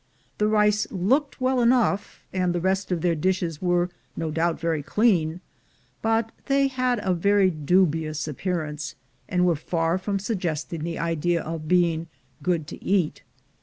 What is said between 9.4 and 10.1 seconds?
were far